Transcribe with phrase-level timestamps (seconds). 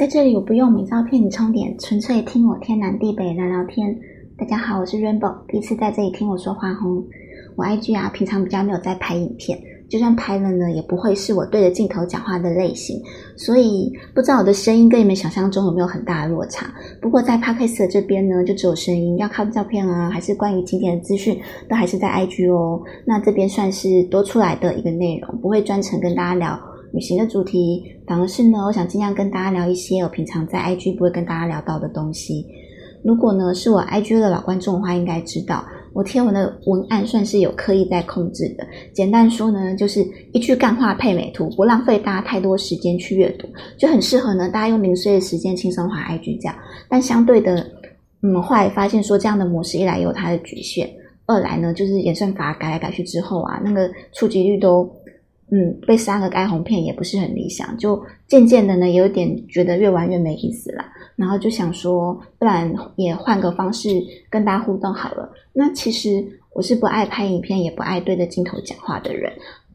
[0.00, 3.94] 在这里我不用美照片你充点，纯粹听我天南地北聊聊天。
[4.38, 7.04] 大家好，我是 Rainbow，第一次在这里听我说话红。
[7.54, 9.60] 我 IG 啊，平常比较没有在拍影片，
[9.90, 12.98] 就算拍了呢，也不会是我对着镜头讲话的类型，
[13.36, 16.72] 所以不知道我的声音跟你们想象中有没有很大的落差。
[17.02, 21.38] 不过在 Podcast 这边呢，就只有声音，要靠照片啊，还是关于景点的资讯，
[21.68, 22.80] 都还是在 IG 哦。
[23.04, 26.58] 那这边算是多出来的一个内容，不会专程跟大家聊。
[26.92, 32.44] 旅行的主题，反而是呢，我想尽量跟大家聊一些我平常在 IG 不会跟大家聊到的东西。
[33.02, 35.64] 如果呢是我 IG 的老观众的话，应该知道
[35.94, 38.66] 我贴文的文案算是有刻意在控制的。
[38.92, 43.48] 简单说呢，就是一句干话配美图，不浪费大家太多时间去阅读，
[43.78, 46.54] 就很适合呢大家用零碎的时间轻松滑 IG 这样。
[46.88, 47.64] 但相对的，
[48.22, 50.90] 嗯，后来发现说这样的模式一来有它的局限，
[51.26, 54.90] 二来呢就是演算法改来改去之后啊，那个触及率都。
[55.52, 60.84] 嗯，被删了该红片也不是很理想，就渐渐的呢，有点觉得越玩越没意思了。
[61.16, 63.88] 然后就想说，不然也换个方式
[64.30, 65.28] 跟大家互动好了。
[65.52, 69.32] 那其实我是不爱拍影片，也不爱对着镜头讲话的人。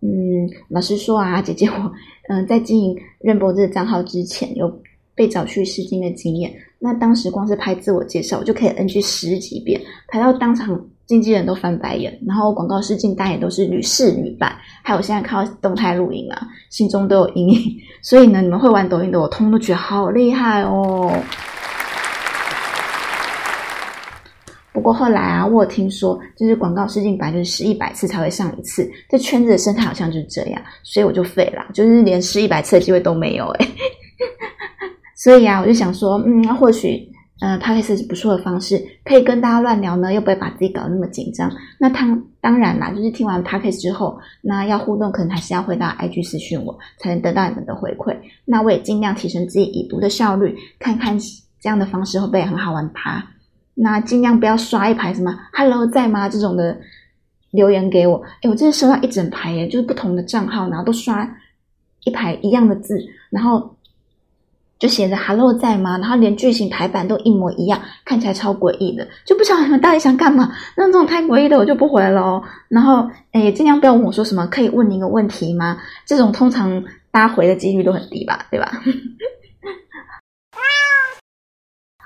[0.00, 1.92] 嗯，老实说啊，姐姐我，
[2.28, 4.72] 嗯，在经营任博这个账号之前，有
[5.14, 6.54] 被找去试镜的经验。
[6.78, 10.80] 那当时光是拍自我介绍，我就可以 NG 十几遍，拍到当场。
[11.06, 17.76] 经纪人都翻白眼，然后广告试镜大也都是屡试屡败，还有现在看到动态录影啊，心中都有阴影。
[18.02, 21.12] 所以呢，你们会玩抖音的，我通通都觉得好厉害哦。
[24.72, 33.68] 不过后来啊，我有听说，就是广告试镜本来就是试一百次才会上一次，这圈子的生态好像就是这样，所以我就废了，就是连试一百次的机会都没有哎。
[35.14, 37.08] 所以啊，我就想说，嗯，或许。
[37.40, 41.52] 呃 p o d c a 是不错的方式，可以跟大家乱聊呢，又不会把自己搞得那么紧张。
[41.78, 42.06] 那他
[42.40, 48.16] 当然啦，就是听完 p o d c a 之后，那要互动，可能还是要回到 IG 私讯我，才能得到你们的回馈。
[48.46, 51.18] 那我也尽量提升自己已读的效率，看看
[51.60, 53.22] 这样的方式会不会很好玩趴。
[53.74, 56.78] 那尽量不要刷一排什么 “Hello 在吗”这种的
[57.50, 58.22] 留言给我。
[58.40, 61.28] 哎，我真的收到一整排耶，就是不同的账号，然后都刷
[62.04, 63.75] 一排一样的字，然后。
[64.78, 65.96] 就写着 “hello” 在吗？
[65.96, 70.52] 然后连句型排版都一模一样，看起来超诡异的，就不知道你们到底想干嘛。
[70.76, 72.42] 那这种太诡异的我就不回了哦。
[72.68, 75.78] 然后，诶，尽量不要问我说什么，可以问您一个问题吗？
[76.04, 78.82] 这种通常大家回的几率都很低吧，对吧？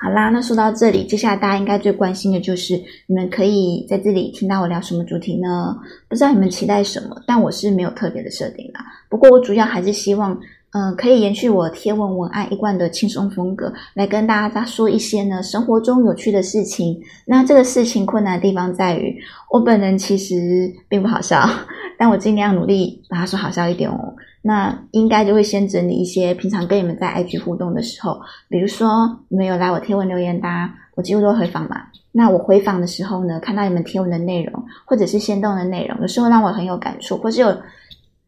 [0.00, 2.74] 好啦，那说到这里，接下来大家应该最关心的就是
[3.06, 5.76] 你们可以在这里听到我聊什么主题呢？
[6.08, 8.80] 不知道你们期待什么，但我是没有特别的设定啦。
[9.10, 10.40] 不过我主要还是希望。
[10.72, 16.96] 嗯，可以延续我贴文文案一贯的轻松风格，来跟大家说一些呢生活中有趣的事情。
[17.26, 19.20] 那这个事情困难的地方在于，
[19.50, 21.44] 我本人其实并不好笑，
[21.98, 24.14] 但我尽量努力把它说好笑一点哦。
[24.42, 30.48] 那应该就会先整理一些平常跟你们在 IG 互动的时候，比如说你们有来我贴文留言的，
[30.94, 31.82] 我几乎都回访嘛。
[32.12, 37.56] 那我回访的时候呢，看到你们贴文的内容，或者是先动的内容，有时候让我很有感触，或是有。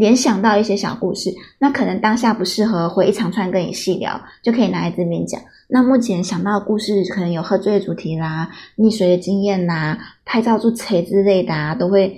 [0.00, 5.38] 联想到一些小故事，那可能当下不适合回一长串跟你细聊，就可以拿来这边讲。
[5.68, 12.16] 那目前想到的故事，可能有喝醉的主题啦、溺水的经验啦、拍照做车之类的啊，都会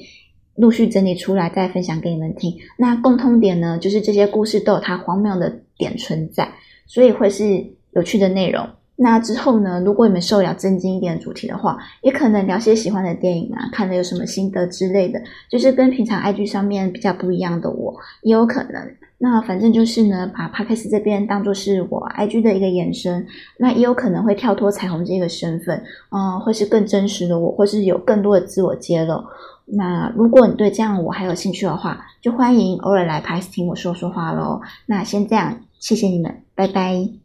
[0.54, 2.56] 陆续整理出来再分享给你们听。
[2.78, 6.49] 那共通点呢，就是这些故事都有它荒谬的点存在，
[6.87, 8.64] 所以会是有趣的内容。
[9.03, 9.81] 那之后呢？
[9.85, 15.21] 如果你们受了正经一点主题的话，也可能聊些喜欢的电影啊，看了有什么心得之类的，
[15.51, 18.81] 就是跟平常 IG 上面比较不一样的我，也有可能。
[19.19, 23.27] 那反正就是呢，把 Podcast 这边当做是我 IG 的一个延伸，
[23.59, 29.23] 那也有可能会跳脱彩虹这个身份，嗯，会是更真实的我，或是有更多的自我揭露。
[29.65, 34.61] 那如果你对这样我还有兴趣的话，就欢迎偶尔来 Parks 听我说说话喽。
[34.87, 37.22] 那先这样，谢谢你们，拜拜。